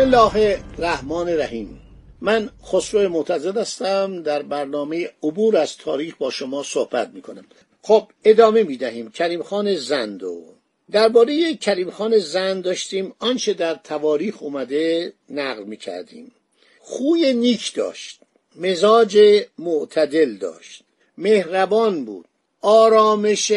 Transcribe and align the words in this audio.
الله 0.00 0.58
الرحمن 0.78 1.28
الرحیم 1.28 1.80
من 2.20 2.50
خسرو 2.64 3.08
معتزد 3.08 3.56
هستم 3.56 4.22
در 4.22 4.42
برنامه 4.42 5.10
عبور 5.22 5.56
از 5.56 5.76
تاریخ 5.76 6.16
با 6.16 6.30
شما 6.30 6.62
صحبت 6.62 7.10
می 7.14 7.22
کنم 7.22 7.44
خب 7.82 8.08
ادامه 8.24 8.62
می 8.62 8.76
دهیم 8.76 9.10
کریم 9.10 9.42
خان 9.42 9.74
زندو 9.74 10.44
درباره 10.90 11.54
کریم 11.54 11.90
خان 11.90 12.18
زند 12.18 12.64
داشتیم 12.64 13.14
آنچه 13.18 13.54
در 13.54 13.74
تواریخ 13.84 14.42
اومده 14.42 15.12
نقل 15.30 15.64
می 15.64 15.76
کردیم 15.76 16.32
خوی 16.78 17.32
نیک 17.32 17.74
داشت 17.74 18.20
مزاج 18.56 19.18
معتدل 19.58 20.36
داشت 20.36 20.82
مهربان 21.18 22.04
بود 22.04 22.24
آرامش 22.60 23.52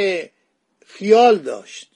خیال 0.85 1.37
داشت. 1.37 1.89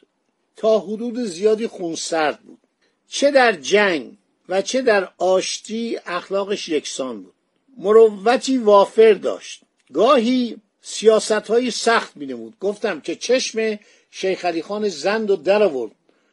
تا 0.55 0.79
حدود 0.79 1.23
زیادی 1.23 1.67
خونسرد 1.67 2.39
بود. 2.39 2.59
چه 3.07 3.31
در 3.31 3.51
جنگ 3.51 4.17
و 4.49 4.61
چه 4.61 4.81
در 4.81 5.09
آشتی 5.17 5.99
اخلاقش 6.05 6.69
یکسان 6.69 7.21
بود. 7.21 7.33
مروتی 7.77 8.57
وافر 8.57 9.13
داشت. 9.13 9.61
گاهی 9.93 10.57
سیاست 10.81 11.31
های 11.31 11.71
سخت 11.71 12.17
می 12.17 12.25
نمود 12.25 12.53
گفتم 12.59 13.01
که 13.01 13.15
چشم 13.15 13.79
شیخ 14.11 14.45
علی 14.45 14.61
خان 14.61 14.89
زند 14.89 15.31
و 15.31 15.35
در 15.35 15.63
آورد. 15.63 15.91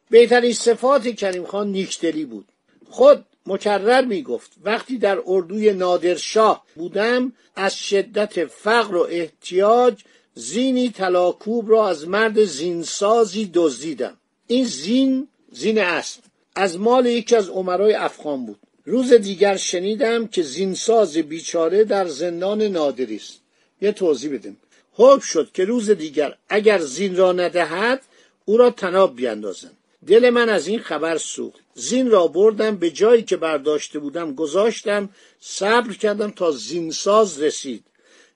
بهترین 0.09 0.53
صفات 0.53 1.07
کریم 1.07 1.45
خان 1.45 1.71
نیکدلی 1.71 2.25
بود. 2.25 2.45
خود 2.89 3.25
مکرر 3.45 4.05
می 4.05 4.23
گفت 4.23 4.51
وقتی 4.63 4.97
در 4.97 5.19
اردوی 5.25 5.73
نادرشاه 5.73 6.65
بودم 6.75 7.33
از 7.55 7.77
شدت 7.77 8.45
فقر 8.45 8.95
و 8.95 9.07
احتیاج 9.09 10.03
زینی 10.35 10.89
تلاکوب 10.89 11.69
را 11.69 11.89
از 11.89 12.07
مرد 12.07 12.43
زینسازی 12.43 13.51
دزدیدم. 13.53 14.17
این 14.47 14.65
زین 14.65 15.27
زین 15.51 15.79
است 15.79 16.23
از 16.55 16.79
مال 16.79 17.05
یکی 17.05 17.35
از 17.35 17.49
عمرای 17.49 17.93
افغان 17.93 18.45
بود. 18.45 18.59
روز 18.85 19.13
دیگر 19.13 19.57
شنیدم 19.57 20.27
که 20.27 20.43
زینساز 20.43 21.17
بیچاره 21.17 21.83
در 21.83 22.07
زندان 22.07 22.61
نادری 22.61 23.15
است. 23.15 23.41
یه 23.81 23.91
توضیح 23.91 24.33
بدیم. 24.33 24.57
حکم 24.93 25.19
شد 25.19 25.51
که 25.53 25.65
روز 25.65 25.89
دیگر 25.89 26.35
اگر 26.49 26.79
زین 26.79 27.15
را 27.15 27.31
ندهد 27.31 28.01
او 28.45 28.57
را 28.57 28.69
تناب 28.69 29.15
بیاندازند 29.15 29.77
دل 30.07 30.29
من 30.29 30.49
از 30.49 30.67
این 30.67 30.79
خبر 30.79 31.17
سوخت. 31.17 31.59
زین 31.73 32.11
را 32.11 32.27
بردم 32.27 32.75
به 32.75 32.91
جایی 32.91 33.23
که 33.23 33.37
برداشته 33.37 33.99
بودم 33.99 34.35
گذاشتم 34.35 35.09
صبر 35.39 35.93
کردم 35.93 36.31
تا 36.31 36.51
زینساز 36.51 37.41
رسید. 37.41 37.83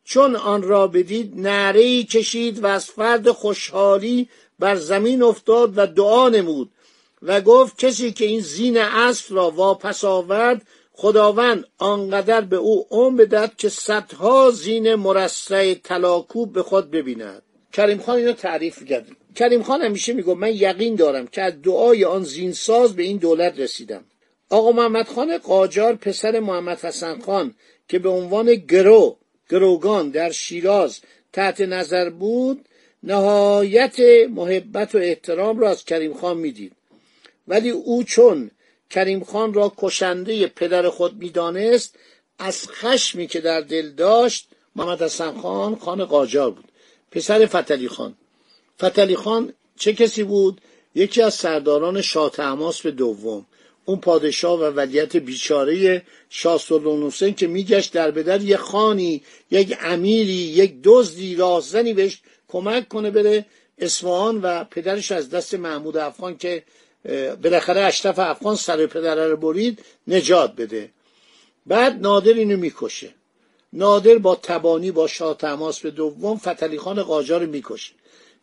چون 0.03 0.35
آن 0.35 0.61
را 0.61 0.87
بدید 0.87 1.33
نعره 1.35 1.81
ای 1.81 2.03
کشید 2.03 2.63
و 2.63 2.67
از 2.67 2.85
فرد 2.85 3.31
خوشحالی 3.31 4.29
بر 4.59 4.75
زمین 4.75 5.23
افتاد 5.23 5.73
و 5.77 5.85
دعا 5.85 6.29
نمود. 6.29 6.69
و 7.21 7.41
گفت 7.41 7.77
کسی 7.77 8.11
که 8.11 8.25
این 8.25 8.39
زین 8.39 8.77
اصل 8.77 9.35
را 9.35 9.51
واپس 9.51 10.03
آورد 10.03 10.61
خداوند 10.93 11.65
آنقدر 11.77 12.41
به 12.41 12.55
او 12.55 12.87
عمر 12.91 13.25
بدد 13.25 13.51
که 13.57 13.69
صدها 13.69 14.51
زین 14.51 14.95
مرصع 14.95 15.73
تلاکوب 15.73 16.53
به 16.53 16.63
خود 16.63 16.91
ببیند. 16.91 17.41
کریم 17.73 17.97
خان 17.97 18.17
اینو 18.17 18.33
تعریف 18.33 18.85
کرد. 18.85 19.07
کریم 19.35 19.63
خان 19.63 19.81
همیشه 19.81 20.13
میگه 20.13 20.33
من 20.33 20.53
یقین 20.53 20.95
دارم 20.95 21.27
که 21.27 21.41
از 21.41 21.61
دعای 21.61 22.05
آن 22.05 22.23
زینساز 22.23 22.95
به 22.95 23.03
این 23.03 23.17
دولت 23.17 23.59
رسیدم. 23.59 24.03
آقا 24.49 24.71
محمد 24.71 25.07
خان 25.07 25.37
قاجار 25.37 25.95
پسر 25.95 26.39
محمد 26.39 26.79
حسن 26.85 27.19
خان 27.19 27.55
که 27.87 27.99
به 27.99 28.09
عنوان 28.09 28.55
گرو 28.55 29.17
گروگان 29.49 30.09
در 30.09 30.31
شیراز 30.31 30.99
تحت 31.33 31.61
نظر 31.61 32.09
بود 32.09 32.65
نهایت 33.03 33.99
محبت 34.29 34.95
و 34.95 34.97
احترام 34.97 35.59
را 35.59 35.69
از 35.69 35.85
کریم 35.85 36.13
خان 36.13 36.37
می‌دید. 36.37 36.71
ولی 37.49 37.69
او 37.69 38.03
چون 38.03 38.51
کریم 38.89 39.23
خان 39.23 39.53
را 39.53 39.73
کشنده 39.77 40.47
پدر 40.47 40.89
خود 40.89 41.17
می‌دانست 41.17 41.95
از 42.39 42.67
خشمی 42.69 43.27
که 43.27 43.41
در 43.41 43.61
دل 43.61 43.89
داشت 43.89 44.47
محمد 44.75 45.01
حسن 45.01 45.41
خان 45.41 45.75
خان 45.75 46.05
قاجار 46.05 46.51
بود. 46.51 46.65
پسر 47.11 47.45
فتلی 47.45 47.87
خان. 47.87 48.15
فتلی 48.83 49.15
خان 49.15 49.53
چه 49.77 49.93
کسی 49.93 50.23
بود؟ 50.23 50.61
یکی 50.95 51.21
از 51.21 51.33
سرداران 51.33 52.01
شاه 52.01 52.31
تماس 52.31 52.81
به 52.81 52.91
دوم. 52.91 53.45
اون 53.85 53.99
پادشاه 53.99 54.59
و 54.59 54.63
ولیت 54.63 55.17
بیچاره 55.17 56.01
شاه 56.29 56.57
سلطان 56.57 57.03
حسین 57.03 57.33
که 57.33 57.47
میگشت 57.47 57.93
در 57.93 58.11
بدر 58.11 58.41
یه 58.41 58.57
خانی 58.57 59.23
یک 59.51 59.77
امیری 59.81 60.31
یک 60.31 60.73
دزدی 60.83 61.35
راهزنی 61.35 61.93
بهش 61.93 62.21
کمک 62.47 62.87
کنه 62.87 63.11
بره. 63.11 63.45
اصفهان 63.77 64.41
و 64.41 64.63
پدرش 64.63 65.11
از 65.11 65.29
دست 65.29 65.53
محمود 65.53 65.97
افغان 65.97 66.37
که 66.37 66.63
بالاخره 67.43 67.81
اشرف 67.81 68.19
افغان 68.19 68.55
سر 68.55 68.85
پدره 68.85 69.27
رو 69.27 69.37
برید 69.37 69.79
نجات 70.07 70.55
بده. 70.55 70.89
بعد 71.65 72.01
نادر 72.01 72.33
اینو 72.33 72.57
می‌کشه. 72.57 73.09
نادر 73.73 74.17
با 74.17 74.35
تبانی 74.35 74.91
با 74.91 75.07
شاه 75.07 75.37
تماس 75.37 75.79
به 75.79 75.91
دوم 75.91 76.37
فتلی 76.37 76.77
خان 76.77 77.03
قاجار 77.03 77.45
می‌کشه. 77.45 77.93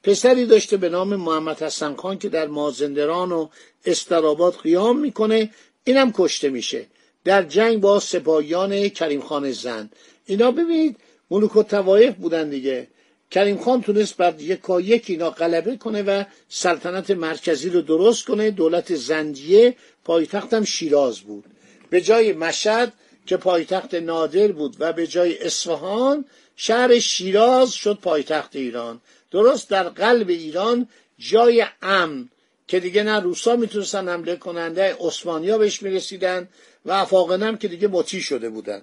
پسری 0.03 0.47
داشته 0.47 0.77
به 0.77 0.89
نام 0.89 1.17
محمد 1.17 1.63
حسن 1.63 1.95
خان 1.95 2.19
که 2.19 2.29
در 2.29 2.47
مازندران 2.47 3.33
و 3.33 3.49
استراباد 3.85 4.57
قیام 4.63 4.99
می‌کنه 4.99 5.51
اینم 5.85 6.13
کشته 6.13 6.49
میشه. 6.49 6.87
در 7.25 7.43
جنگ 7.43 7.81
با 7.81 8.01
سپاهیان 8.01 8.89
کریم 8.89 9.21
خان 9.21 9.51
زن. 9.51 9.91
اینا 10.27 10.51
ببینید 10.51 10.97
ملوک 11.31 11.57
و 11.57 11.63
توایف 11.63 12.15
بودن 12.15 12.49
دیگه. 12.51 12.89
کریم 13.31 13.59
خان 13.59 13.83
تونست 13.83 14.17
بر 14.17 14.41
یکا 14.41 14.81
یک 14.81 15.05
اینا 15.07 15.31
غلبه 15.31 15.77
کنه 15.77 16.03
و 16.03 16.25
سلطنت 16.49 17.11
مرکزی 17.11 17.71
رو 17.71 17.83
درست 17.83 18.25
کنه. 18.25 18.51
دولت 18.51 18.95
زندیه 18.95 19.77
پایتختم 20.05 20.65
شیراز 20.65 21.21
بود. 21.21 21.45
به 21.91 22.01
جای 22.01 22.33
مشهد 22.33 22.93
که 23.27 23.37
پایتخت 23.37 23.95
نادر 23.95 24.53
بود 24.53 24.77
و 24.79 24.93
به 24.93 25.07
جای 25.07 25.39
اصفهان 25.39 26.25
شهر 26.57 26.99
شیراز 26.99 27.73
شد 27.73 27.99
پایتخت 28.03 28.57
ایران. 28.57 29.01
درست 29.31 29.71
در 29.71 29.89
قلب 29.89 30.29
ایران 30.29 30.89
جای 31.19 31.67
امن 31.83 32.29
که 32.69 32.81
دیگه 32.81 33.03
نه 33.03 33.21
روسا 33.21 33.57
می‌تونستن 33.57 34.09
حمله 34.09 34.37
کننده 34.37 34.97
عثمانیا 35.01 35.59
بهش 35.59 35.83
می‌رسیدن 35.83 36.49
و 36.85 36.93
افاقنم 36.93 37.57
که 37.57 37.69
دیگه 37.69 37.89
مطیع 37.89 38.21
شده 38.21 38.49
بودن. 38.49 38.83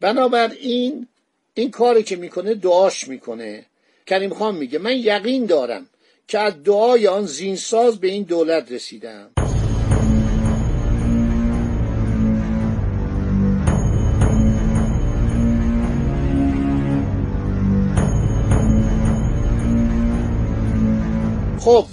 بنابراین 0.00 1.08
این 1.54 1.70
کاری 1.70 2.02
که 2.02 2.16
می‌کنه 2.16 2.54
دعاش 2.54 3.08
می‌کنه. 3.08 3.66
کریم 4.06 4.34
خان 4.34 4.54
میگه 4.54 4.78
من 4.78 4.96
یقین 4.96 5.46
دارم 5.46 5.86
که 6.28 6.38
از 6.38 6.62
دعای 6.62 7.06
آن 7.06 7.26
زینساز 7.26 8.00
به 8.00 8.08
این 8.08 8.22
دولت 8.22 8.72
رسیدم. 8.72 9.30
خب 21.58 21.86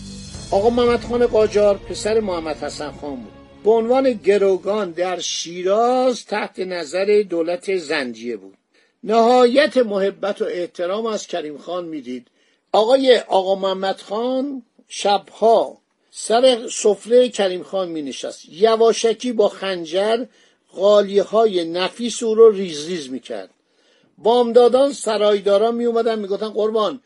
آقا 0.51 0.69
محمد 0.69 1.01
خان 1.03 1.27
قاجار 1.27 1.77
پسر 1.77 2.19
محمد 2.19 2.57
حسن 2.57 2.91
خان 2.91 3.15
بود. 3.15 3.31
به 3.63 3.71
عنوان 3.71 4.13
گروگان 4.13 4.91
در 4.91 5.19
شیراز 5.19 6.25
تحت 6.25 6.59
نظر 6.59 7.23
دولت 7.29 7.77
زنجیه 7.77 8.37
بود. 8.37 8.57
نهایت 9.03 9.77
محبت 9.77 10.41
و 10.41 10.45
احترام 10.45 11.05
از 11.05 11.27
کریم 11.27 11.57
خان 11.57 11.85
می‌دید. 11.85 12.27
آقای 12.71 13.17
آقا 13.17 13.55
محمد 13.55 14.01
خان 14.01 14.63
شبها 14.87 15.77
سر 16.11 16.67
سفره 16.71 17.29
کریم 17.29 17.63
خان 17.63 17.89
می 17.89 18.01
نشست 18.01 18.45
یواشکی 18.49 19.31
با 19.31 19.49
خنجر 19.49 20.25
غالی 20.73 21.19
های 21.19 21.65
نفیس 21.65 22.23
او 22.23 22.35
رو 22.35 22.51
ریز 22.51 22.87
ریز 22.87 23.09
می 23.09 23.19
کرد 23.19 23.49
بامدادان 24.17 24.93
سرایداران 24.93 25.75
می 25.75 25.85
اومدن 25.85 26.19
می 26.19 26.27
گفتن 26.27 26.49
قربان 26.49 27.01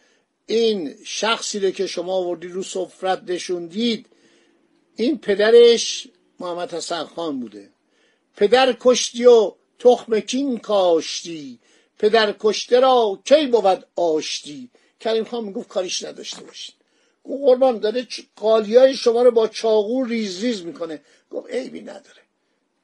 این 0.45 0.95
شخصی 1.05 1.59
رو 1.59 1.71
که 1.71 1.87
شما 1.87 2.13
آوردی 2.13 2.47
رو 2.47 2.63
سفرت 2.63 3.23
نشوندید 3.27 4.05
این 4.95 5.17
پدرش 5.17 6.07
محمد 6.39 6.73
حسن 6.73 7.03
خان 7.03 7.39
بوده. 7.39 7.69
پدر 8.37 8.77
کشتی 8.79 9.25
و 9.25 9.51
تخم 9.79 10.19
کین 10.19 10.57
کاشتی. 10.57 11.59
پدر 11.99 12.35
کشته 12.39 12.79
را 12.79 13.19
کی 13.25 13.47
بود 13.47 13.85
آشتی؟ 13.95 14.69
کریم 14.99 15.23
خان 15.23 15.43
می‌گفت 15.43 15.67
کاریش 15.67 16.03
نداشته 16.03 16.43
باشید 16.43 16.75
گفت 17.23 17.43
قربان 17.43 17.77
داره 17.77 18.07
قالیای 18.35 18.95
شما 18.95 19.21
رو 19.23 19.31
با 19.31 19.47
چاقو 19.47 20.03
ریز 20.03 20.43
ریز 20.43 20.65
می‌کنه. 20.65 21.01
گفت 21.31 21.51
عیبی 21.51 21.81
نداره. 21.81 22.21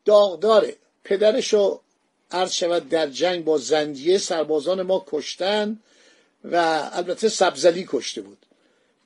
داغداره. 0.05 0.75
پدرشو 1.03 1.79
عرض 2.31 2.51
شود 2.51 2.89
در 2.89 3.07
جنگ 3.07 3.43
با 3.43 3.57
زندیه 3.57 4.17
سربازان 4.17 4.81
ما 4.81 5.05
کشتن 5.07 5.79
و 6.43 6.89
البته 6.93 7.29
سبزلی 7.29 7.85
کشته 7.89 8.21
بود. 8.21 8.37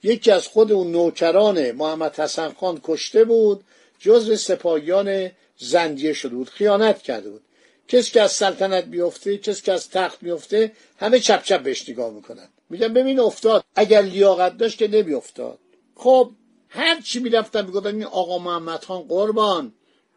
یکی 0.04 0.32
از 0.32 0.48
خود 0.48 0.72
اون 0.72 0.92
نوکران 0.92 1.72
محمد 1.72 2.20
حسن 2.20 2.54
خان 2.54 2.82
کشته 2.84 3.24
بود 3.24 3.64
جزو 4.00 4.36
سپاهیان 4.36 5.32
زندیه 5.58 6.14
شده 6.14 6.36
بود. 6.36 6.50
خیانت 6.50 7.02
کرده 7.02 7.30
بود. 7.30 7.42
کسی 7.88 8.12
که 8.12 8.22
از 8.22 8.32
سلطنت 8.32 8.86
بیفته 8.86 9.38
کسی 9.38 9.62
که 9.62 9.72
از 9.72 9.90
تخت 9.90 10.20
بیفته 10.22 10.72
همه 11.00 11.20
چپ 11.20 11.44
چپ 11.44 11.64
بهش 11.64 11.90
نگاه 11.90 12.14
می‌کنن. 12.14 12.48
میگن 12.70 12.94
ببین 12.94 13.20
افتاد. 13.20 13.64
اگر 13.76 14.02
لیاقت 14.02 14.58
داشت 14.58 14.78
که 14.78 14.88
نمیافتاد. 14.88 15.60
خب 15.96 16.32
هر 16.70 17.02
چی 17.02 17.20
می‌رفتن 17.20 17.66
می‌گفتن 17.66 17.96
این 17.96 18.04
آقا 18.04 18.38
محمد 18.38 18.84
خان 18.84 19.02
قربان. 19.02 19.74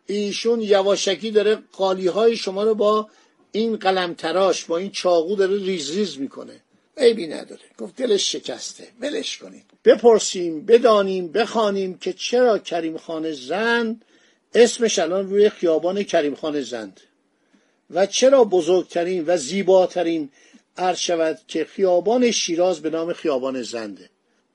ایشون 0.06 0.60
یواشکی 0.60 1.30
داره 1.30 1.58
قالی 1.72 2.06
های 2.06 2.36
شما 2.36 2.62
رو 2.62 2.74
با 2.74 3.08
این 3.52 3.76
قلم 3.76 4.14
تراش 4.14 4.64
با 4.64 4.78
این 4.78 4.90
چاقو 4.90 5.36
داره 5.36 5.56
ریز 5.56 5.90
ریز 5.90 6.18
می‌کنه. 6.18 6.60
عیبی 6.96 7.26
نداره. 7.26 7.60
گفت 7.78 7.96
دلش 7.96 8.32
شکسته. 8.32 8.88
ولش 9.00 9.38
کنیم 9.38 9.64
بپرسیم 9.84 10.66
بدانیم 10.66 11.32
بخوانیم 11.32 11.98
که 11.98 12.12
چرا 12.12 12.58
کریم 12.58 12.98
خان 12.98 13.32
زند 13.32 14.04
اسمش 14.54 14.98
الان 14.98 15.30
روی 15.30 15.50
خیابان 15.50 16.02
کریم 16.02 16.34
خان 16.34 16.60
زند. 16.60 17.00
و 17.90 18.06
چرا 18.06 18.44
بزرگترین 18.44 19.24
و 19.26 19.36
زیباترین 19.36 20.30
عرض 20.76 20.98
شود 20.98 21.38
که 21.48 21.64
خیابان 21.64 22.30
شیراز 22.30 22.80
به 22.80 22.90
نام 22.90 23.12
خیابان 23.12 23.62
زنده؟ 23.62 24.10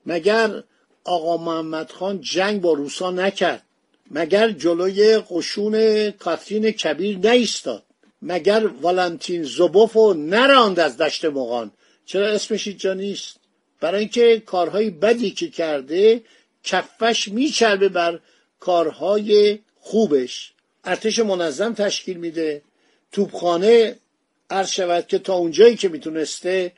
مگر 0.06 0.62
آقا 1.04 1.36
محمد 1.36 1.90
خان 1.90 2.20
جنگ 2.20 2.60
با 2.60 2.72
روسا 2.72 3.10
نکرد؟ 3.10 3.62
مگر 4.10 4.50
جلوی 4.50 5.18
قشون 5.30 6.10
کاترین 6.10 6.70
کبیر 6.70 7.18
نیستاد؟ 7.18 7.82
مگر 8.22 8.66
والنتین 8.66 9.42
زوبوفو 9.42 10.14
نراند 10.14 10.80
از 10.80 10.96
دشت 10.96 11.24
مغان؟ 11.24 11.70
چرا 12.06 12.26
اسمش 12.26 12.68
اینجا 12.68 12.94
نیست؟ 12.94 13.36
برای 13.80 14.00
اینکه 14.00 14.42
کارهای 14.46 14.90
بدی 14.90 15.30
که 15.30 15.48
کرده 15.48 16.22
کفش 16.64 17.28
میچربه 17.28 17.88
بر 17.88 18.20
کارهای 18.60 19.58
خوبش. 19.80 20.52
ارتش 20.84 21.18
منظم 21.18 21.74
تشکیل 21.74 22.16
میده. 22.16 22.62
توپخانه 23.14 23.96
عرض 24.50 24.70
شود 24.70 25.06
که 25.06 25.18
تا 25.18 25.34
اونجایی 25.34 25.76
که 25.76 25.88
می‌تونسته 25.88 26.72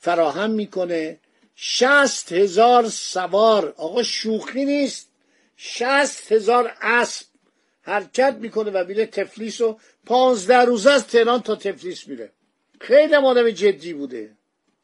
فراهم 0.00 0.50
می‌کنه. 0.50 1.18
شست 1.56 2.32
هزار 2.32 2.88
سوار. 2.88 3.74
آقا 3.76 4.02
شوخی 4.02 4.64
نیست. 4.64 5.08
شست 5.56 6.32
هزار 6.32 6.72
اسب 6.82 7.26
حرکت 7.82 8.36
می‌کنه 8.40 8.70
و 8.70 8.84
میره 8.88 9.06
تفلیس 9.06 9.60
و 9.60 9.78
پانزده 10.06 10.58
روزه 10.58 10.90
از 10.90 11.06
تهران 11.06 11.42
تا 11.42 11.56
تفلیس 11.56 12.08
میره. 12.08 12.32
خیلی 12.80 13.14
آدم 13.14 13.50
جدی 13.50 13.92
بوده. 13.92 14.30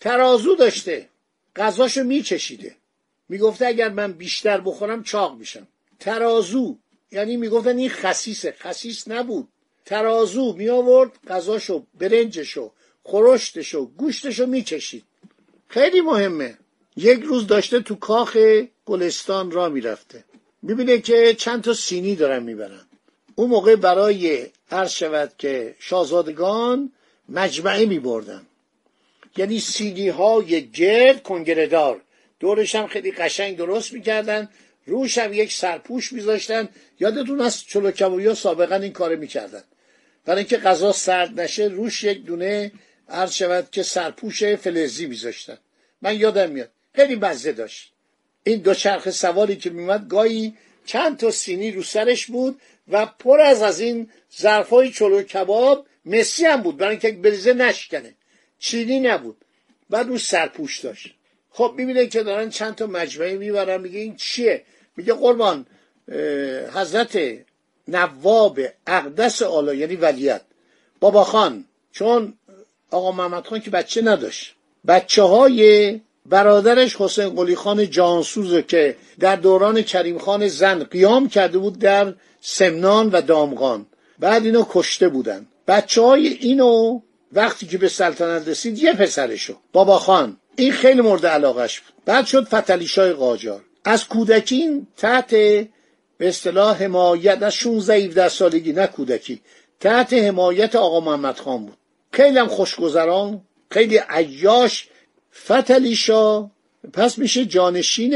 ترازو 0.00 0.54
داشته. 0.54 1.08
غذاشو 1.56 2.02
میچشیده. 2.02 2.76
می‌گفته 3.28 3.66
اگر 3.66 3.88
من 3.88 4.12
بیشتر 4.12 4.60
بخورم 4.60 5.02
چاق 5.02 5.38
میشم. 5.38 5.68
ترازو. 6.00 6.78
یعنی 7.12 7.36
می‌گفتن 7.36 7.78
این 7.78 7.90
خسیسه. 7.90 8.54
خسیس 8.60 9.08
نبود. 9.08 9.48
ترازو 9.88 10.52
می 10.52 10.68
آورد 10.68 11.10
غذاشو 11.28 11.86
برنجشو 11.98 12.70
خورشتشو 13.02 13.86
گوشتشو 13.86 14.46
میچشید. 14.46 15.04
خیلی 15.68 16.00
مهمه. 16.00 16.58
یک 16.96 17.20
روز 17.20 17.46
داشته 17.46 17.80
تو 17.80 17.94
کاخ 17.94 18.36
گلستان 18.86 19.50
را 19.50 19.68
می‌رفته. 19.68 20.24
می‌بینه 20.62 20.98
که 20.98 21.34
چند 21.34 21.62
تا 21.62 21.74
سینی 21.74 22.16
دارن 22.16 22.42
می‌برن. 22.42 22.80
اون 23.34 23.50
موقع 23.50 23.76
برای 23.76 24.46
عرض 24.70 24.90
شود 24.90 25.32
که 25.38 25.74
شاهزادگان 25.78 26.92
مجمعه 27.28 27.86
میبردن. 27.86 28.42
یعنی 29.36 29.60
سینی 29.60 30.08
های 30.08 30.68
گرد 30.70 31.22
کنگرهدار. 31.22 32.00
دورش 32.40 32.74
هم 32.74 32.86
خیلی 32.86 33.10
قشنگ 33.12 33.56
درست 33.56 33.92
می‌کردن. 33.92 34.48
روش 34.86 35.18
هم 35.18 35.32
یک 35.32 35.52
سرپوش 35.52 36.12
میذاشتن. 36.12 36.68
یادتون 37.00 37.40
از 37.40 37.64
چلو 37.64 37.92
ها 38.28 38.34
سابقا 38.34 38.74
این 38.74 38.92
کار 38.92 39.16
می‌کردن. 39.16 39.62
برای 40.28 40.38
اینکه 40.38 40.56
غذا 40.56 40.92
سرد 40.92 41.40
نشه 41.40 41.64
روش 41.64 42.04
یک 42.04 42.24
دونه 42.24 42.72
عرض 43.08 43.32
شود 43.32 43.68
که 43.70 43.82
سرپوش 43.82 44.44
فلزی 44.44 45.06
میذاشتن. 45.06 45.58
من 46.02 46.16
یادم 46.16 46.50
میاد. 46.50 46.70
خیلی 46.94 47.16
مزه 47.16 47.52
داشت. 47.52 47.92
این 48.44 48.58
دو 48.58 48.74
چرخ 48.74 49.10
سواری 49.10 49.56
که 49.56 49.70
میمد 49.70 50.08
گاهی 50.08 50.54
چند 50.86 51.16
تا 51.16 51.30
سینی 51.30 51.72
رو 51.72 51.82
سرش 51.82 52.26
بود 52.26 52.60
و 52.88 53.06
پر 53.06 53.40
از 53.40 53.62
از 53.62 53.80
این 53.80 54.10
ظرفای 54.38 54.90
چلو 54.90 55.22
کباب 55.22 55.86
مسی 56.04 56.44
هم 56.44 56.62
بود 56.62 56.76
برای 56.76 56.90
اینکه 56.90 57.12
بریزه 57.12 57.52
نشکنه. 57.52 58.14
چینی 58.58 59.00
نبود. 59.00 59.36
بعد 59.90 60.06
رو 60.06 60.18
سرپوش 60.18 60.78
داشت. 60.78 61.14
خب 61.50 61.74
می‌بینه 61.76 62.06
که 62.06 62.22
دارن 62.22 62.50
چند 62.50 62.74
تا 62.74 62.86
مجمعی 62.86 63.36
می‌برن. 63.36 63.80
میگه 63.80 63.98
این 63.98 64.16
چیه؟ 64.16 64.64
میگه 64.96 65.12
قربان 65.12 65.66
حضرت 66.74 67.38
نواب 67.88 68.60
اقدس 68.86 69.42
آلا 69.42 69.74
یعنی 69.74 69.96
ولیت 69.96 70.40
بابا 71.00 71.24
خان 71.24 71.64
چون 71.92 72.34
آقا 72.90 73.12
محمد 73.12 73.46
خان 73.46 73.60
که 73.60 73.70
بچه 73.70 74.02
نداشت. 74.02 74.54
بچه 74.86 75.22
های 75.22 76.00
برادرش 76.26 76.96
حسین 76.96 77.28
قلی 77.28 77.56
خان 77.56 77.90
جانسوز 77.90 78.54
که 78.68 78.96
در 79.20 79.36
دوران 79.36 79.82
کریم 79.82 80.18
خان 80.18 80.48
زن 80.48 80.84
قیام 80.84 81.28
کرده 81.28 81.58
بود 81.58 81.78
در 81.78 82.14
سمنان 82.40 83.10
و 83.10 83.20
دامغان. 83.20 83.86
بعد 84.18 84.44
اینو 84.44 84.64
کشته 84.70 85.08
بودن. 85.08 85.46
بچه 85.68 86.02
های 86.02 86.28
اینو 86.28 87.00
وقتی 87.32 87.66
که 87.66 87.78
به 87.78 87.88
سلطنت 87.88 88.48
رسید 88.48 88.78
یه 88.78 88.92
پسرشو. 88.92 89.56
بابا 89.72 89.98
خان 89.98 90.36
این 90.56 90.72
خیلی 90.72 91.00
مورد 91.00 91.26
علاقش 91.26 91.80
بود. 91.80 91.94
بعد 92.04 92.26
شد 92.26 92.44
فتلیشای 92.44 93.12
قاجار. 93.12 93.60
از 93.84 94.04
کودکین 94.04 94.86
تحت 94.96 95.34
به 96.18 96.28
اصطلاح 96.28 96.82
حمایت 96.82 97.42
از 97.42 97.54
16 97.54 97.94
17 97.94 98.28
سالگی 98.28 98.72
نه 98.72 98.86
کودکی. 98.86 99.40
تحت 99.80 100.12
حمایت 100.12 100.76
آقا 100.76 101.00
محمد 101.00 101.38
خان 101.38 101.66
بود. 101.66 101.76
خیلی 102.12 102.38
هم 102.38 102.46
خوشگذران 102.46 103.42
خیلی 103.70 104.00
عیاش. 104.08 104.88
فتلیشا 105.44 106.50
پس 106.92 107.18
میشه 107.18 107.44
جانشین 107.44 108.14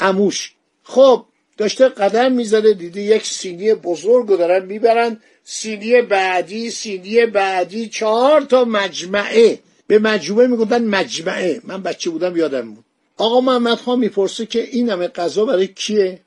اموش. 0.00 0.54
خب 0.82 1.24
داشته 1.56 1.88
قدم 1.88 2.32
می‌زده 2.32 2.72
دیده 2.72 3.00
یک 3.00 3.26
سینی 3.26 3.74
بزرگ 3.74 4.28
رو 4.28 4.36
دارن 4.36 4.64
می‌برن. 4.64 5.20
سینی 5.44 6.02
بعدی 6.02 6.70
سینی 6.70 7.26
بعدی 7.26 7.88
چهار 7.88 8.40
تا 8.40 8.64
مجمعه. 8.64 9.58
به 9.86 9.98
مجموعه 9.98 10.46
می‌گفتن 10.46 10.84
مجمعه. 10.84 11.60
من 11.64 11.82
بچه 11.82 12.10
بودم 12.10 12.36
یادم 12.36 12.74
بود. 12.74 12.84
آقا 13.16 13.40
محمد 13.40 13.78
خان 13.78 13.98
می‌پرسه 13.98 14.46
که 14.46 14.62
این 14.62 14.90
همه 14.90 15.08
غذا 15.08 15.44
برای 15.44 15.66
کیه؟ 15.66 16.20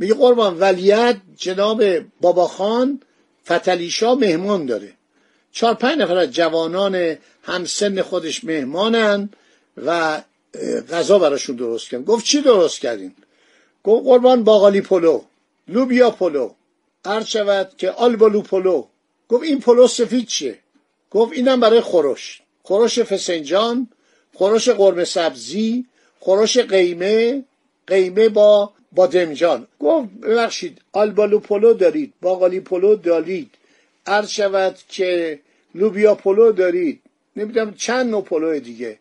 میگه 0.00 0.14
قربان 0.14 0.58
ولیعهدت 0.58 1.16
جناب 1.36 1.84
بابا 2.20 2.48
خان 2.48 3.00
فتلیشا 3.46 4.14
مهمان 4.14 4.66
داره. 4.66 4.92
چهار 5.52 5.74
پنج 5.74 5.98
نفر 5.98 6.16
از 6.16 6.30
جوانان 6.30 7.16
همسن 7.42 8.02
خودش 8.02 8.44
مهمانن 8.44 9.28
و 9.76 10.22
غذا 10.90 11.18
براشون 11.18 11.56
درست 11.56 11.88
کردن. 11.88 12.04
گفت 12.04 12.24
چی 12.24 12.40
درست 12.40 12.80
کردین؟ 12.80 13.14
گفت 13.84 14.06
قربان 14.06 14.44
باقالی 14.44 14.80
پلو 14.80 15.22
لوبیا 15.68 16.10
پلو 16.10 16.50
عرض 17.04 17.26
شود 17.26 17.70
که 17.76 17.90
آلبالو 17.90 18.42
پلو. 18.42 18.84
گفت 19.28 19.44
این 19.44 19.60
پلو 19.60 19.88
سفید 19.88 20.26
چیه؟ 20.26 20.58
گفت 21.10 21.32
اینم 21.32 21.60
برای 21.60 21.80
خورش. 21.80 22.42
خورش 22.62 22.98
فسنجان 22.98 23.88
خورش 24.34 24.68
قرمه 24.68 25.04
سبزی 25.04 25.86
خورش 26.20 26.58
قیمه 26.58 27.44
قیمه 27.86 28.28
با 28.28 28.72
بادمجان 28.92 29.66
گفت 29.80 30.08
ببخشید 30.22 30.78
آلبالو 30.92 31.38
پلو 31.38 31.74
دارید 31.74 32.12
باقالی 32.22 32.60
پلو 32.60 32.96
دارید. 32.96 33.50
عرض 34.06 34.30
شود 34.30 34.78
که 34.88 35.38
لوبیا 35.74 36.14
پلو 36.14 36.52
دارید. 36.52 37.00
نمی‌دونم 37.36 37.74
چند 37.74 38.10
نوع 38.10 38.22
پلو 38.22 38.60
دیگه. 38.60 38.98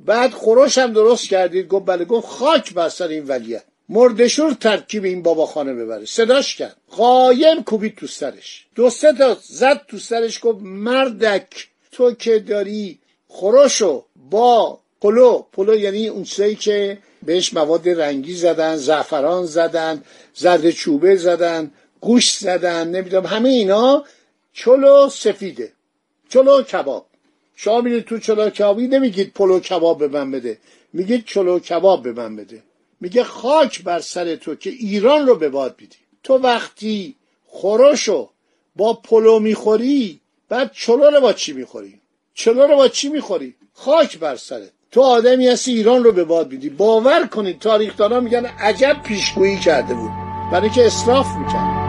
بعد 0.00 0.30
خورش 0.30 0.78
هم 0.78 0.92
درست 0.92 1.28
کردید. 1.28 1.68
گفت 1.68 1.86
بله 1.86 2.04
گفت 2.04 2.26
خاک 2.26 2.74
بر 2.74 2.88
سر 2.88 3.08
این 3.08 3.24
ولیعهد 3.26 3.62
مرده‌شور 3.88 4.52
ترکیب 4.52 5.04
این 5.04 5.22
بابا 5.22 5.46
خان 5.46 5.63
رو 5.63 5.74
ببره. 5.74 6.04
صداش 6.04 6.56
کرد. 6.56 6.76
قایم 6.90 7.62
کوبید 7.64 7.96
تو 7.96 8.06
سرش. 8.06 8.66
دو 8.74 8.90
سه 8.90 9.12
تا 9.12 9.36
زد 9.42 9.80
تو 9.88 9.98
سرش 9.98 10.40
گفت 10.42 10.58
مردک 10.62 11.68
تو 11.92 12.12
که 12.12 12.38
داری 12.38 12.98
خورشو 13.28 14.04
با 14.30 14.80
پلو 15.00 15.44
پلو 15.52 15.76
یعنی 15.76 16.08
اون 16.08 16.24
چیزایی 16.24 16.54
که 16.54 16.98
بهش 17.26 17.54
مواد 17.54 17.88
رنگی 17.88 18.34
زدن 18.34 18.76
زعفران 18.76 19.46
زدن 19.46 20.04
زرد 20.34 20.70
چوبه 20.70 21.16
زدن 21.16 21.70
گوشت 22.00 22.38
زدن 22.38 22.88
نمی‌دونم 22.88 23.26
همه 23.26 23.48
اینا 23.48 24.04
چلو 24.52 25.08
سفیده 25.08 25.72
چلو 26.28 26.62
کباب. 26.62 27.06
شما 27.56 27.80
میرید 27.80 28.04
تو 28.04 28.18
چلو 28.18 28.50
کبابی 28.50 28.86
نمیگید 28.86 29.32
پلو 29.32 29.60
کباب 29.60 29.98
به 29.98 30.08
من 30.08 30.30
بده 30.30 30.58
میگید 30.92 31.24
چلو 31.24 31.58
کباب 31.58 32.02
به 32.02 32.12
من 32.12 32.36
بده. 32.36 32.62
میگه 33.00 33.24
خاک 33.24 33.82
بر 33.82 34.00
سر 34.00 34.36
تو 34.36 34.54
که 34.54 34.70
ایران 34.70 35.26
رو 35.26 35.34
به 35.34 35.48
باد 35.48 35.76
میدی. 35.76 35.96
تو 36.22 36.34
وقتی 36.34 37.14
خورشو 37.46 38.30
با 38.76 38.92
پلو 38.94 39.38
می‌خوری 39.38 40.20
بعد 40.48 40.72
چلو 40.72 41.04
رو 41.04 41.20
با 41.20 41.32
چی 41.32 41.52
می‌خوری؟ 41.52 42.00
چلو 42.34 42.62
رو 42.66 42.76
با 42.76 42.88
چی 42.88 43.08
می‌خوری؟ 43.08 43.54
خاک 43.74 44.18
بر 44.18 44.36
سرت. 44.36 44.70
تو 44.92 45.00
آدمی 45.02 45.48
هستی 45.48 45.72
ایران 45.72 46.04
رو 46.04 46.12
به 46.12 46.24
باد 46.24 46.52
میدی. 46.52 46.70
باور 46.70 47.26
کنید 47.26 47.58
تاریخدانا 47.58 48.20
میگن 48.20 48.46
عجب 48.46 48.96
پیشگویی 49.04 49.58
کرده 49.58 49.94
بود. 49.94 50.10
برای 50.52 50.70
که 50.70 50.86
اصراف 50.86 51.26
می‌کرد. 51.36 51.86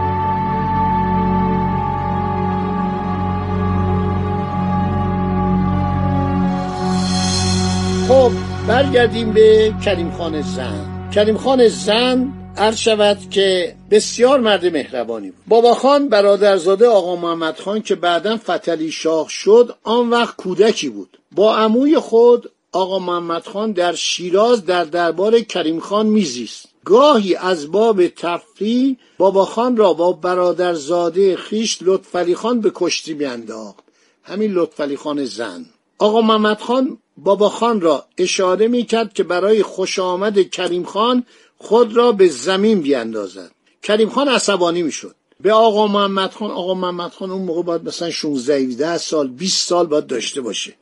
خب 8.07 8.31
برگردیم 8.67 9.31
به 9.31 9.73
کریم 9.85 10.11
خان 10.11 10.41
زن. 10.41 11.09
کریم 11.15 11.37
خان 11.37 11.67
زن 11.67 12.33
عرض 12.57 12.77
شود 12.77 13.17
که 13.29 13.75
بسیار 13.91 14.39
مرد 14.39 14.65
مهربانی 14.65 15.31
بود. 15.31 15.43
بابا 15.47 15.73
خان 15.73 16.09
برادرزاده 16.09 16.87
آقا 16.87 17.15
محمد 17.15 17.59
خان 17.59 17.81
که 17.81 17.95
بعدا 17.95 18.37
فتلی 18.37 18.91
شاه 18.91 19.29
شد 19.29 19.75
آن 19.83 20.09
وقت 20.09 20.35
کودکی 20.35 20.89
بود. 20.89 21.19
با 21.31 21.57
عموی 21.57 21.99
خود 21.99 22.51
آقا 22.77 22.99
محمد 22.99 23.47
خان 23.47 23.71
در 23.71 23.95
شیراز 23.95 24.65
در 24.65 24.83
دربار 24.83 25.39
کریم 25.39 25.79
خان 25.79 26.05
میزیست. 26.05 26.65
گاهی 26.85 27.35
از 27.35 27.71
باب 27.71 28.07
تفریح 28.07 28.97
بابا 29.17 29.45
خان 29.45 29.77
را 29.77 29.93
با 29.93 30.11
برادرزاده 30.11 31.35
خیش 31.35 31.77
لطفعلی 31.81 32.35
خان 32.35 32.61
به 32.61 32.71
کشتی 32.75 33.13
میانداخت. 33.13 33.83
همین 34.23 34.51
لطفعلی 34.51 34.97
خان 34.97 35.25
زن. 35.25 35.65
آقا 35.97 36.21
محمد 36.21 36.59
خان 36.59 36.97
بابا 37.17 37.49
خان 37.49 37.81
را 37.81 38.05
اشاره 38.17 38.67
می 38.67 38.83
کرد 38.83 39.13
که 39.13 39.23
برای 39.23 39.63
خوش 39.63 39.99
آمد 39.99 40.49
کریم 40.49 40.83
خان 40.83 41.25
خود 41.57 41.95
را 41.95 42.11
به 42.11 42.27
زمین 42.27 42.81
بیاندازد. 42.81 43.51
کریم 43.83 44.09
خان 44.09 44.27
عصبانی 44.27 44.81
می 44.83 44.91
شد 44.91 45.15
به 45.41 45.53
آقا 45.53 45.87
محمد 45.87 46.31
خان 46.33 46.51
آقا 46.51 46.73
محمد 46.73 47.11
خان 47.11 47.31
اون 47.31 47.41
موقع 47.41 47.61
باید 47.61 47.83
مثلا 47.83 48.09
16 48.11 48.97
سال 48.97 49.27
20 49.27 49.67
سال 49.67 49.85
باید 49.87 50.07
داشته 50.07 50.41
باشه. 50.41 50.73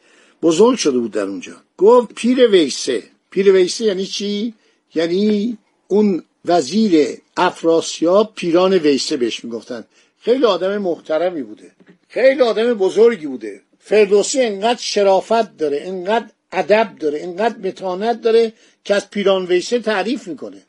بزرگ 0.42 0.78
شده 0.78 0.98
بود 0.98 1.12
در 1.12 1.22
اونجا. 1.22 1.54
گفت 1.78 2.14
پیر 2.16 2.48
ویسه. 2.48 3.04
پیر 3.32 3.52
ویسه 3.52 3.86
یعنی 3.86 4.06
چی؟ 4.06 4.54
یعنی 4.96 5.58
اون 5.88 6.24
وزیر 6.46 7.18
افراسیاب 7.38 8.34
پیران 8.36 8.74
ویسه 8.74 9.18
بهش 9.18 9.44
می‌گفتن. 9.44 9.84
خیلی 10.22 10.46
آدم 10.46 10.78
محترمی 10.78 11.44
بوده. 11.44 11.72
خیلی 12.08 12.42
آدم 12.42 12.74
بزرگی 12.74 13.28
بوده. 13.28 13.62
فردوسی 13.80 14.42
انقدر 14.42 14.82
شرافت 14.82 15.58
داره 15.58 15.82
انقدر 15.86 16.26
ادب 16.52 16.96
داره 17.00 17.22
انقدر 17.24 17.58
متانت 17.58 18.22
داره 18.22 18.54
که 18.84 18.96
از 18.96 19.10
پیران 19.10 19.46
ویسه 19.46 19.80
تعریف 19.80 20.28
می‌کنه. 20.28 20.62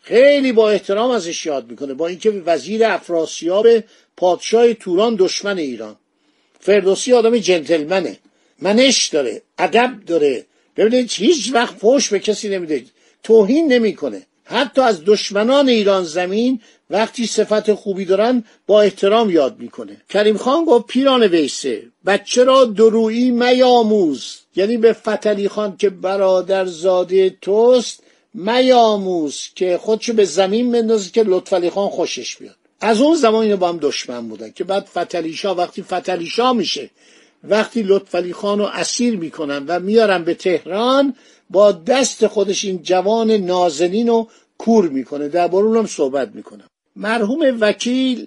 خیلی 0.00 0.52
با 0.52 0.70
احترام 0.70 1.10
ازش 1.10 1.46
یاد 1.46 1.70
می‌کنه. 1.70 1.94
با 1.94 2.06
اینکه 2.06 2.30
وزیر 2.30 2.84
افراسیاب 2.84 3.66
پادشاه 4.16 4.74
توران 4.74 5.16
دشمن 5.18 5.58
ایران. 5.58 5.96
فردوسی 6.60 7.12
آدم 7.12 7.38
جنتلمنه. 7.38 8.18
منش 8.62 9.08
داره 9.08 9.42
ادب 9.58 9.90
داره. 10.06 10.46
ببینید 10.76 11.10
هیچ 11.12 11.50
وقت 11.54 11.74
فوش 11.74 12.08
به 12.08 12.18
کسی 12.18 12.48
نمیده 12.48 12.84
توهین 13.22 13.72
نمی‌کنه. 13.72 14.26
حتی 14.44 14.80
از 14.80 15.04
دشمنان 15.04 15.68
ایران 15.68 16.04
زمین 16.04 16.60
وقتی 16.90 17.26
صفت 17.26 17.74
خوبی 17.74 18.04
دارن 18.04 18.44
با 18.66 18.82
احترام 18.82 19.30
یاد 19.30 19.58
می‌کنه. 19.58 19.96
کریم 20.08 20.36
خان 20.36 20.64
گفت 20.64 20.86
پیران 20.86 21.22
ویسه 21.22 21.82
بچه 22.06 22.44
را 22.44 22.64
درویی 22.64 23.30
میاموز. 23.30 24.36
یعنی 24.56 24.76
به 24.76 24.92
فتلی 24.92 25.48
خان 25.48 25.76
که 25.76 25.90
برادر 25.90 26.66
زاده 26.66 27.30
توست 27.30 28.02
میاموز 28.34 29.40
که 29.54 29.78
خودشو 29.82 30.12
به 30.12 30.24
زمین 30.24 30.72
بندازه 30.72 31.10
که 31.10 31.22
لطفعلی 31.22 31.70
خان 31.70 31.88
خوشش 31.88 32.36
بیاد. 32.36 32.56
از 32.80 33.00
اون 33.00 33.16
زمان 33.16 33.42
اینو 33.42 33.56
با 33.56 33.68
هم 33.68 33.78
دشمن 33.82 34.28
بودن 34.28 34.50
که 34.50 34.64
بعد 34.64 34.84
فتلیشا 34.84 35.54
وقتی 35.54 35.82
فتلیشا 35.82 36.52
میشه 36.52 36.90
وقتی 37.48 37.82
لطفعلی 37.82 38.32
خان 38.32 38.58
رو 38.58 38.64
اسیر 38.64 39.16
می‌کنن 39.16 39.64
و 39.66 39.80
میارن 39.80 40.24
به 40.24 40.34
تهران 40.34 41.14
با 41.50 41.72
دست 41.72 42.26
خودش 42.26 42.64
این 42.64 42.82
جوان 42.82 43.30
نازنین 43.30 44.08
رو 44.08 44.28
کور 44.58 44.88
می‌کنه. 44.88 45.28
در 45.28 45.48
هم 45.50 45.86
صحبت 45.86 46.34
می‌کنم. 46.34 46.64
مرحوم 46.96 47.56
وکیل 47.60 48.26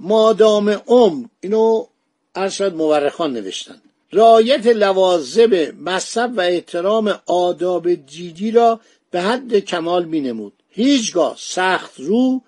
مادام 0.00 0.68
ام 0.88 1.30
اینو 1.40 1.86
ارشد 2.34 2.74
مورخان 2.74 3.32
نوشتن. 3.32 3.82
رایت 4.12 4.66
لوازم 4.66 5.50
مذهب 5.80 6.32
و 6.36 6.40
احترام 6.40 7.20
آداب 7.26 7.94
دیدی 7.94 8.50
را 8.50 8.80
به 9.10 9.20
حد 9.20 9.58
کمال 9.58 10.04
می 10.04 10.20
نمود 10.20 10.52
هیچگاه 10.70 11.36
سخت 11.38 12.00
رو 12.00 12.42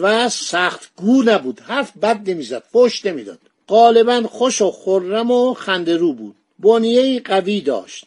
و 0.00 0.28
سخت 0.28 0.90
گو 0.96 1.22
نبود. 1.22 1.60
حرف 1.60 1.96
بد 1.96 2.30
نمی‌زد 2.30 2.62
فش 2.72 3.06
نمی‌داد. 3.06 3.38
غالبا 3.72 4.22
خوش 4.22 4.62
و 4.62 4.70
خرم 4.70 5.30
و 5.30 5.54
خنده 5.54 5.96
رو 5.96 6.12
بود. 6.12 6.36
بنیه 6.58 7.20
قوی 7.20 7.60
داشت. 7.60 8.04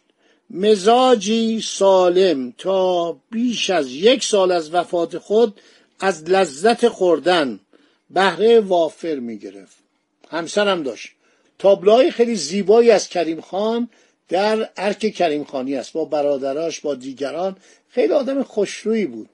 مزاجی 0.49 1.61
سالم 1.61 2.53
تا 2.57 3.17
بیش 3.31 3.69
از 3.69 3.91
یک 3.91 4.23
سال 4.23 4.51
از 4.51 4.73
وفات 4.73 5.17
خود 5.17 5.59
از 5.99 6.23
لذت 6.23 6.87
خوردن 6.87 7.59
بهره 8.09 8.59
وافر 8.59 9.15
می 9.15 9.37
گرفت. 9.37 9.77
همسرم 10.29 10.83
داشت. 10.83 11.11
تابلوهای 11.59 12.11
خیلی 12.11 12.35
زیبایی 12.35 12.91
از 12.91 13.09
کریم 13.09 13.41
خان 13.41 13.89
در 14.29 14.69
ارک 14.77 14.99
کریم 14.99 15.43
خانی 15.43 15.75
است. 15.75 15.93
با 15.93 16.05
برادراش 16.05 16.79
با 16.79 16.95
دیگران 16.95 17.55
خیلی 17.89 18.13
آدم 18.13 18.43
خوشرویی 18.43 19.05
بود. 19.05 19.29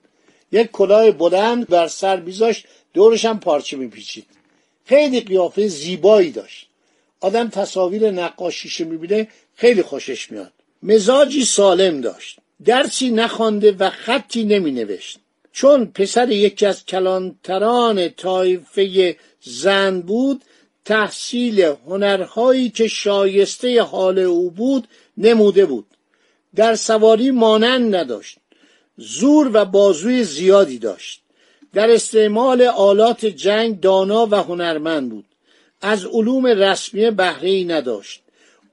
یک 0.52 0.72
کلاه 0.72 1.12
بلند 1.12 1.68
بر 1.68 1.88
سر 1.88 2.16
بیزاش 2.16 2.66
دورش 2.94 3.26
هم 3.26 3.40
پارچه 3.40 3.78
میپیچید. 3.78 4.41
خیلی 4.86 5.22
قیافه 5.22 5.68
زیبایی 5.68 6.32
داشت. 6.32 6.68
آدم 7.20 7.50
تصاویر 7.50 8.12
نقاشیش 8.12 8.82
می‌بینه 8.82 9.28
خیلی 9.56 9.82
خوشش 9.82 10.32
میاد. 10.32 10.52
مزاجی 10.84 11.46
سالم 11.46 12.02
داشت. 12.02 12.40
درسی 12.66 13.10
نخوانده 13.10 13.72
و 13.72 13.90
خطی 13.90 14.44
نمی 14.44 14.72
نوشت 14.72 15.20
چون 15.52 15.86
پسر 15.86 16.32
یکی 16.32 16.66
از 16.66 16.86
کلانتران 16.86 18.10
طایفه 18.10 19.16
زن 19.42 20.02
بود 20.02 20.42
تحصیل 20.86 21.62
هنرهایی 21.62 22.70
که 22.70 22.88
شایسته 22.88 23.82
حال 23.82 24.20
او 24.20 24.52
بود 24.52 24.88
نموده 25.18 25.66
بود. 25.66 25.86
در 26.56 26.76
سواری 26.76 27.32
مانند 27.32 27.96
نداشت. 27.96 28.38
زور 28.98 29.52
و 29.54 29.66
بازوی 29.66 30.24
زیادی 30.24 30.78
داشت. 30.78 31.22
در 31.74 31.92
استعمال 31.92 32.62
آلات 32.62 33.26
جنگ 33.26 33.80
دانا 33.80 34.28
و 34.32 34.36
هنرمند 34.36 35.10
بود. 35.10 35.26
از 35.82 36.06
علوم 36.06 36.48
رسمی 36.48 37.12
بهره 37.12 37.64
نداشت. 37.64 38.22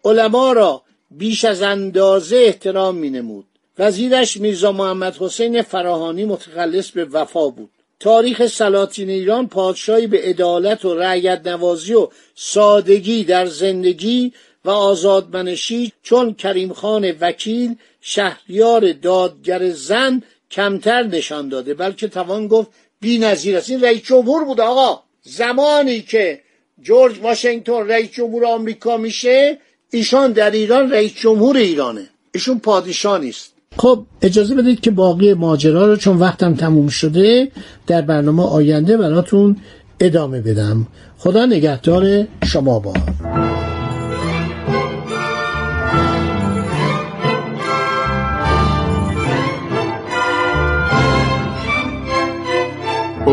علما 0.05 0.53
را 0.53 0.83
بیش 1.11 1.45
از 1.45 1.63
اندازه 1.63 2.37
احترام 2.37 2.97
می 2.97 3.11
نمود 3.11 3.47
وزیرش 3.79 4.37
میرزا 4.37 4.73
محمد 4.73 5.17
حسین 5.17 5.63
فراهانی 5.63 6.25
متخلص 6.25 6.91
به 6.91 7.05
وفا 7.05 7.49
بود. 7.49 7.71
تاریخ 8.01 8.47
سلاطین 8.47 9.11
ایران 9.11 9.49
پادشاهی 9.49 10.07
به 10.07 10.23
عدالت 10.23 10.85
و 10.85 10.95
رعیت 10.95 11.47
نوازی 11.47 11.95
و 11.95 12.09
سادگی 12.35 13.25
در 13.25 13.47
زندگی 13.47 14.33
و 14.65 14.71
آزادمنشی 14.71 15.93
چون 16.03 16.35
کریم 16.35 16.73
خان 16.73 17.15
وکیل 17.21 17.77
شهریار 18.01 18.93
دادگر 18.93 19.71
زن 19.71 20.23
کمتر 20.51 21.03
نشان 21.03 21.49
داده 21.49 21.75
بلکه 21.75 22.09
توان 22.09 22.49
گفت 22.49 22.71
بی 23.01 23.19
نظیر 23.19 23.57
است 23.57 23.71
این 23.71 23.81
رئیس 23.81 24.03
جمهور 24.03 24.45
بود 24.45 24.61
آقا. 24.61 25.03
زمانی 25.23 26.01
که 26.01 26.41
جورج 26.83 27.19
واشنگتن 27.23 27.89
رئیس 27.89 28.11
جمهور 28.11 28.47
آمریکا 28.47 28.97
میشه 28.97 29.59
ایشان 29.91 30.33
در 30.33 30.51
ایران 30.51 30.91
رئیس 30.91 31.13
جمهور 31.15 31.57
ایرانه. 31.57 32.09
ایشون 32.35 32.59
پادشاه 32.59 33.19
نیست. 33.19 33.53
خب 33.77 34.07
اجازه 34.23 34.55
بدید 34.55 34.81
که 34.81 34.91
باقی 34.91 35.35
ماجرا 35.35 35.87
رو 35.87 35.97
چون 35.97 36.17
وقتم 36.17 36.55
تموم 36.55 36.89
شده 36.89 37.49
در 37.87 38.03
برنامه 38.03 38.43
آینده 38.43 38.97
براتون 38.97 39.57
ادامه 40.01 40.41
بدم. 40.41 40.87
خدا 41.19 41.47
نگهدار 41.47 42.27
شما 42.45 42.79
با. 42.79 42.95